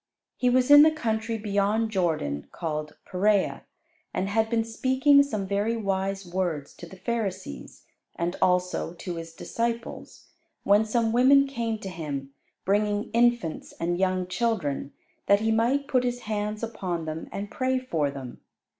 [0.35, 3.65] He was in the country beyond Jordan, called Peræa,
[4.15, 7.83] and had been speaking some very wise words to the Pharisees,
[8.15, 10.29] and also to His disciples,
[10.63, 12.31] when some women came to Him,
[12.65, 14.91] bringing infants and young children
[15.27, 18.41] that He might put His hands upon them and pray for them.